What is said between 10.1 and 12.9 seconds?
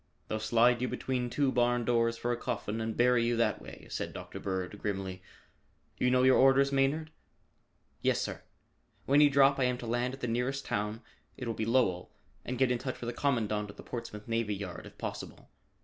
at the nearest town it will be Lowell and get in